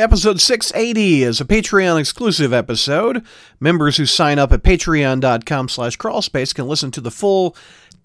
Episode 0.00 0.40
680 0.40 1.24
is 1.24 1.42
a 1.42 1.44
Patreon 1.44 2.00
exclusive 2.00 2.54
episode. 2.54 3.22
Members 3.60 3.98
who 3.98 4.06
sign 4.06 4.38
up 4.38 4.50
at 4.50 4.62
patreon.com 4.62 5.68
slash 5.68 5.98
crawlspace 5.98 6.54
can 6.54 6.66
listen 6.66 6.90
to 6.92 7.02
the 7.02 7.10
full 7.10 7.54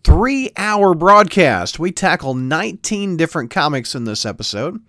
three 0.04 0.52
hour 0.58 0.94
broadcast. 0.94 1.80
We 1.80 1.94
tackle 1.94 2.34
19 2.34 3.16
different 3.16 3.50
comics 3.50 3.96
in 3.96 4.04
this 4.04 4.26
episode. 4.26 4.82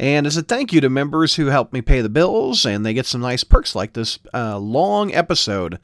And 0.00 0.26
as 0.26 0.36
a 0.36 0.42
thank 0.42 0.72
you 0.72 0.80
to 0.80 0.90
members 0.90 1.36
who 1.36 1.46
help 1.46 1.72
me 1.72 1.80
pay 1.80 2.00
the 2.00 2.08
bills, 2.08 2.66
and 2.66 2.84
they 2.84 2.92
get 2.92 3.06
some 3.06 3.20
nice 3.20 3.44
perks 3.44 3.76
like 3.76 3.92
this 3.92 4.18
uh, 4.34 4.58
long 4.58 5.14
episode 5.14 5.78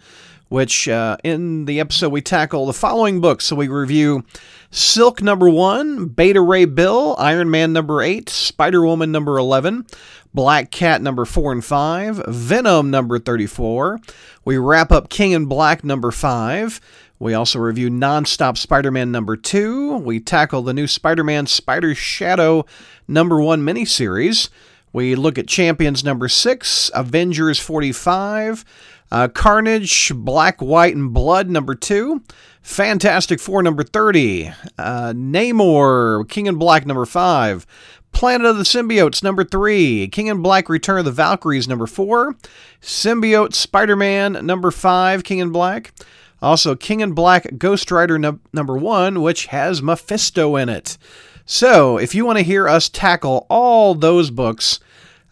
which 0.49 0.89
uh, 0.89 1.17
in 1.25 1.67
the 1.67 1.81
episode 1.81 2.11
we 2.11 2.21
tackle 2.21 2.67
the 2.67 2.73
following 2.73 3.21
books. 3.21 3.45
So 3.45 3.57
we 3.57 3.69
review 3.69 4.25
Silk 4.71 5.23
number 5.23 5.49
one, 5.49 6.07
Beta 6.09 6.41
Ray 6.41 6.67
Bill, 6.67 7.17
Iron 7.19 7.51
Man 7.51 7.73
number 7.73 8.03
eight, 8.03 8.29
Spider 8.29 8.85
Woman 8.85 9.11
number 9.11 9.39
11, 9.39 9.87
Black 10.35 10.71
Cat 10.71 11.01
number 11.01 11.25
four 11.25 11.53
and 11.53 11.65
five, 11.65 12.23
Venom 12.29 12.91
number 12.91 13.19
34. 13.19 13.99
We 14.45 14.59
wrap 14.59 14.93
up 14.93 15.09
King 15.09 15.33
in 15.33 15.47
Black 15.47 15.85
number 15.85 16.11
five. 16.11 16.81
We 17.19 17.35
also 17.35 17.59
review 17.59 17.91
Nonstop 17.91 18.57
Spider 18.59 18.91
Man 18.91 19.11
number 19.11 19.37
two. 19.37 19.97
We 19.97 20.21
tackle 20.21 20.63
the 20.63 20.75
new 20.75 20.87
Spider 20.87 21.25
Man 21.25 21.47
Spider 21.47 21.95
Shadow 21.95 22.65
number 23.09 23.41
one 23.41 23.63
miniseries. 23.63 24.51
We 24.93 25.15
look 25.15 25.39
at 25.39 25.47
Champions 25.47 26.05
number 26.05 26.29
six, 26.29 26.91
Avengers 26.95 27.59
45. 27.59 28.65
Uh, 29.11 29.29
Carnage, 29.29 30.13
Black, 30.15 30.61
White, 30.61 30.95
and 30.95 31.13
Blood, 31.13 31.49
number 31.49 31.75
two. 31.75 32.23
Fantastic 32.63 33.41
Four, 33.41 33.63
number 33.63 33.83
30. 33.83 34.49
Uh, 34.77 35.13
Namor, 35.15 36.29
King 36.29 36.47
in 36.47 36.57
Black, 36.57 36.85
number 36.85 37.07
five. 37.07 37.67
Planet 38.13 38.47
of 38.47 38.59
the 38.59 38.65
Symbiotes, 38.65 39.23
number 39.23 39.45
three. 39.45 40.09
King 40.09 40.27
in 40.27 40.43
Black, 40.43 40.69
Return 40.69 40.99
of 40.99 41.05
the 41.05 41.11
Valkyries, 41.11 41.69
number 41.69 41.87
four. 41.87 42.37
Symbiote 42.83 43.55
Spider 43.55 43.97
Man, 43.97 44.45
number 44.45 44.71
five. 44.71 45.25
King 45.25 45.39
in 45.39 45.51
Black. 45.51 45.93
Also, 46.41 46.77
King 46.77 47.01
in 47.01 47.13
Black, 47.13 47.59
Ghost 47.59 47.91
Rider, 47.91 48.19
no- 48.19 48.39
number 48.53 48.77
one, 48.77 49.23
which 49.23 49.47
has 49.47 49.83
Mephisto 49.83 50.57
in 50.57 50.69
it. 50.69 50.97
So, 51.45 51.99
if 51.99 52.15
you 52.15 52.25
want 52.25 52.39
to 52.39 52.45
hear 52.45 52.69
us 52.69 52.89
tackle 52.89 53.47
all 53.49 53.95
those 53.95 54.31
books 54.31 54.81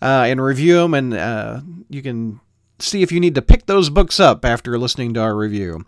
uh, 0.03 0.25
and 0.27 0.43
review 0.43 0.77
them, 0.77 0.95
and 0.95 1.15
uh, 1.15 1.61
you 1.89 2.03
can 2.03 2.41
see 2.79 3.03
if 3.03 3.13
you 3.13 3.21
need 3.21 3.35
to 3.35 3.43
pick 3.43 3.67
those 3.67 3.91
books 3.91 4.19
up 4.19 4.45
after 4.45 4.79
listening 4.79 5.15
to 5.15 5.21
our 5.21 5.37
review. 5.37 5.85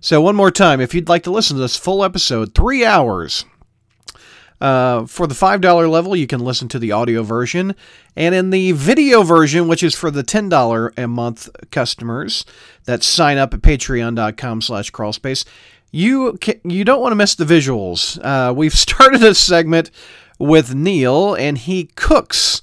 So, 0.00 0.20
one 0.20 0.36
more 0.36 0.50
time, 0.50 0.80
if 0.80 0.94
you'd 0.94 1.08
like 1.08 1.22
to 1.24 1.30
listen 1.30 1.56
to 1.56 1.62
this 1.62 1.76
full 1.76 2.04
episode, 2.04 2.54
three 2.54 2.84
hours. 2.84 3.44
Uh, 4.60 5.06
for 5.06 5.26
the 5.26 5.34
$5 5.34 5.90
level, 5.90 6.14
you 6.14 6.26
can 6.26 6.40
listen 6.40 6.68
to 6.68 6.78
the 6.78 6.92
audio 6.92 7.22
version. 7.22 7.74
And 8.14 8.34
in 8.34 8.50
the 8.50 8.72
video 8.72 9.22
version, 9.22 9.68
which 9.68 9.82
is 9.82 9.94
for 9.94 10.10
the 10.10 10.22
$10 10.22 10.98
a 10.98 11.08
month 11.08 11.48
customers 11.70 12.44
that 12.84 13.02
sign 13.02 13.38
up 13.38 13.54
at 13.54 13.62
patreon.com 13.62 14.60
slash 14.60 14.90
crawlspace, 14.90 15.44
you, 15.90 16.38
you 16.64 16.84
don't 16.84 17.00
want 17.00 17.12
to 17.12 17.16
miss 17.16 17.34
the 17.34 17.44
visuals. 17.44 18.22
Uh, 18.22 18.52
we've 18.52 18.74
started 18.78 19.22
a 19.22 19.34
segment 19.34 19.90
with 20.38 20.74
Neil, 20.74 21.34
and 21.34 21.58
he 21.58 21.84
cooks 21.94 22.62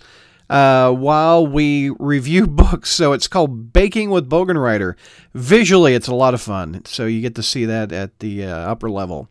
uh, 0.50 0.92
while 0.92 1.46
we 1.46 1.90
review 2.00 2.48
books. 2.48 2.90
So 2.90 3.14
it's 3.14 3.28
called 3.28 3.74
Baking 3.74 4.10
with 4.10 4.30
Bogenreiter. 4.30 4.96
Visually, 5.34 5.94
it's 5.94 6.08
a 6.08 6.16
lot 6.16 6.34
of 6.34 6.42
fun. 6.42 6.84
So 6.86 7.06
you 7.06 7.22
get 7.22 7.36
to 7.36 7.44
see 7.44 7.66
that 7.66 7.92
at 7.92 8.20
the 8.20 8.46
uh, 8.46 8.56
upper 8.56 8.90
level 8.90 9.30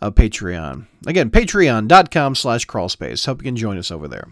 of 0.00 0.14
Patreon. 0.14 0.86
Again, 1.06 1.30
patreon.com 1.30 2.34
slash 2.34 2.66
crawlspace. 2.66 3.26
Hope 3.26 3.40
you 3.40 3.46
can 3.46 3.56
join 3.56 3.78
us 3.78 3.90
over 3.90 4.08
there. 4.08 4.28